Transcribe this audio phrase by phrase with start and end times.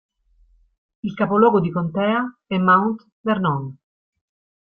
[1.03, 3.77] Il capoluogo di contea è Mount Vernon.